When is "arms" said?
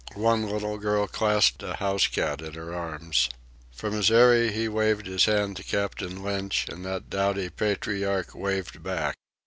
2.73-3.29